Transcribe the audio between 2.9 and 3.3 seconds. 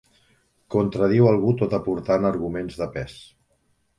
pes.